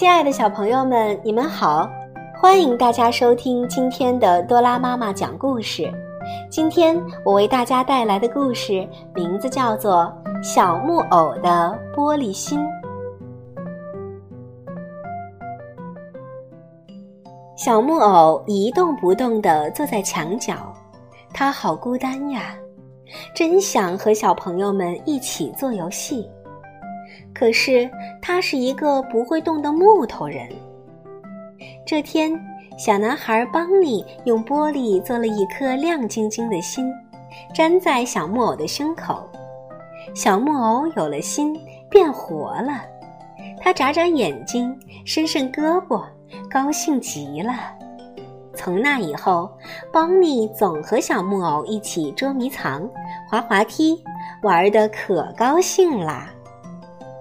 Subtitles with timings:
[0.00, 1.86] 亲爱的小朋友们，你们好！
[2.40, 5.92] 欢迎大家收听今天的多拉妈妈讲故事。
[6.50, 10.10] 今天我为大家带来的故事名字叫做
[10.42, 12.58] 《小木偶的玻璃心》。
[17.54, 20.54] 小木偶一动不动地坐在墙角，
[21.30, 22.54] 他好孤单呀，
[23.34, 26.26] 真想和小朋友们一起做游戏。
[27.34, 30.48] 可是他是一个不会动的木头人。
[31.86, 32.38] 这天，
[32.78, 36.92] 小男孩邦尼用玻璃做了一颗亮晶晶的心，
[37.54, 39.28] 粘在小木偶的胸口。
[40.14, 41.58] 小木偶有了心，
[41.88, 42.82] 变活了。
[43.60, 46.02] 他眨眨眼睛，伸伸胳膊，
[46.50, 47.52] 高兴极了。
[48.54, 49.50] 从那以后，
[49.92, 52.88] 邦尼总和小木偶一起捉迷藏、
[53.28, 54.02] 滑滑梯，
[54.42, 56.30] 玩得可高兴啦。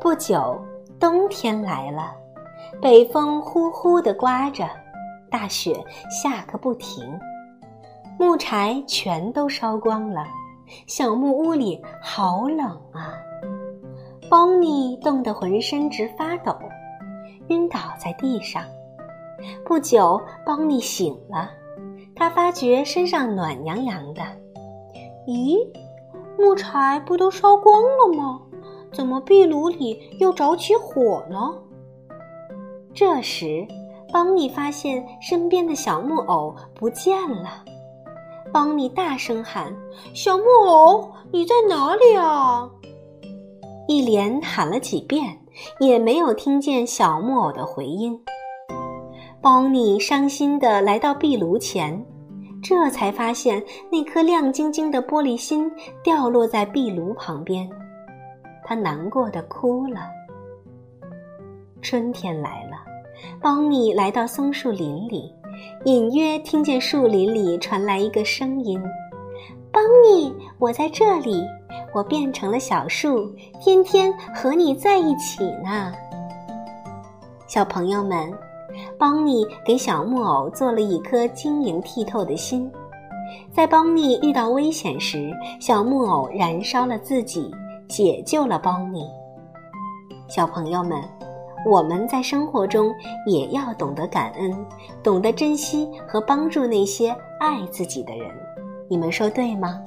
[0.00, 0.56] 不久，
[1.00, 2.14] 冬天来了，
[2.80, 4.64] 北风呼呼地刮着，
[5.28, 7.04] 大雪下个不停，
[8.16, 10.24] 木柴全都烧光了，
[10.86, 13.18] 小木屋里好冷啊！
[14.30, 16.56] 邦尼冻得浑身直发抖，
[17.48, 18.62] 晕倒在地上。
[19.64, 21.50] 不久，邦尼醒了，
[22.14, 24.22] 他发觉身上暖洋洋的。
[25.26, 25.58] 咦，
[26.38, 28.40] 木柴不都烧光了吗？
[28.98, 31.54] 怎么壁炉里又着起火呢？
[32.92, 33.64] 这时，
[34.12, 37.64] 邦尼发现身边的小木偶不见了。
[38.52, 39.72] 邦尼大声喊
[40.12, 42.68] ：“小木偶，你在哪里啊？”
[43.86, 45.38] 一连喊了几遍，
[45.78, 48.20] 也没有听见小木偶的回音。
[49.40, 52.04] 邦尼伤心地来到壁炉前，
[52.60, 55.70] 这才发现那颗亮晶晶的玻璃心
[56.02, 57.70] 掉落在壁炉旁边。
[58.68, 60.00] 他难过的哭了。
[61.80, 62.76] 春天来了，
[63.40, 65.32] 邦尼来到松树林里，
[65.86, 68.78] 隐约听见树林里传来一个声音
[69.72, 71.42] ：“邦尼，我在这里，
[71.94, 75.90] 我变成了小树，天天和你在一起呢。”
[77.48, 78.30] 小朋友们，
[78.98, 82.70] 邦尼给小木偶做了一颗晶莹剔透的心，
[83.50, 87.50] 在邦尼遇到危险时，小木偶燃烧了自己。
[87.88, 89.08] 解救了邦尼。
[90.28, 91.02] 小朋友们，
[91.66, 92.94] 我们在生活中
[93.26, 94.54] 也要懂得感恩，
[95.02, 98.30] 懂得珍惜和帮助那些爱自己的人。
[98.88, 99.82] 你们说对吗？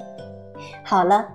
[0.84, 1.28] 好了，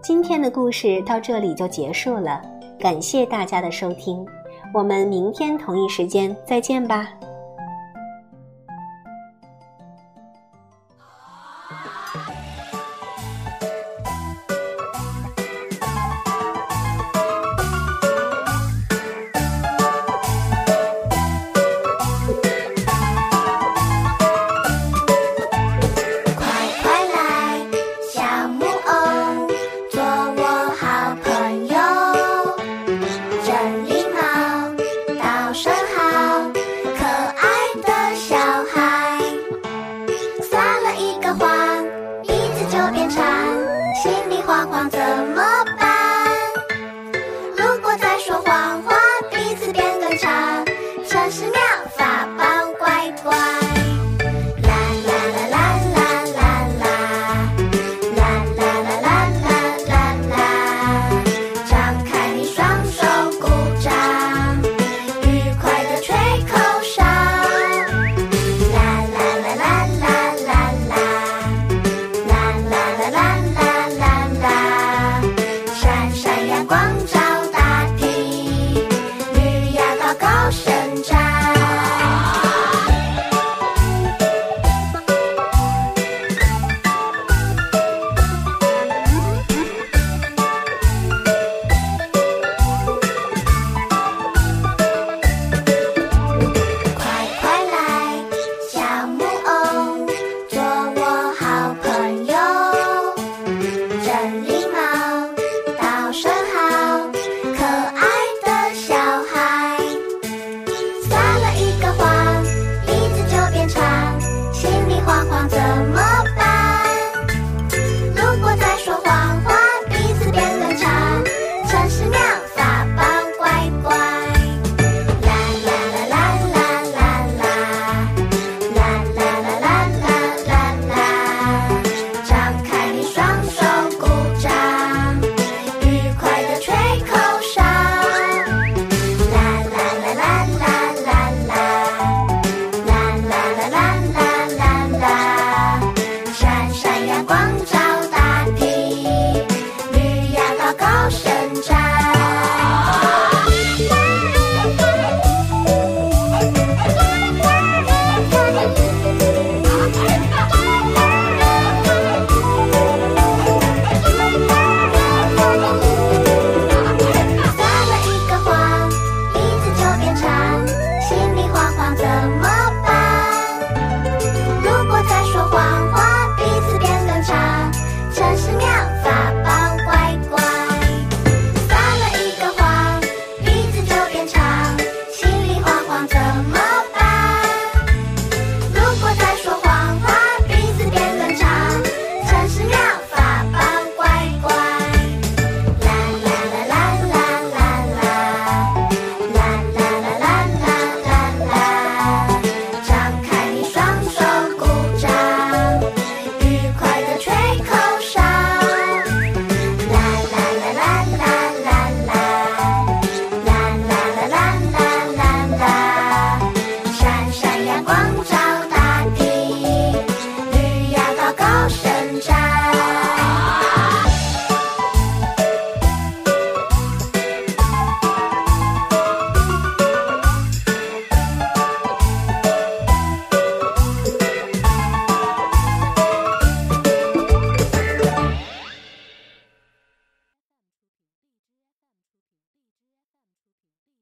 [0.00, 2.40] 今天的故事到这里就结束了，
[2.78, 4.24] 感谢大家的收听，
[4.72, 7.08] 我们明天同一时间再见吧。